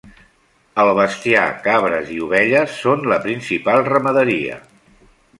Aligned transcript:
El 0.83 0.87
bestiar, 0.99 1.43
cabres 1.67 2.09
i 2.15 2.17
ovelles 2.27 2.73
són 2.85 3.05
la 3.11 3.19
principal 3.27 3.83
ramaderia. 3.91 4.57